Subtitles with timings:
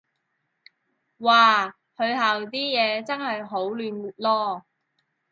[1.19, 4.63] 嘩，佢校啲嘢真係好亂囉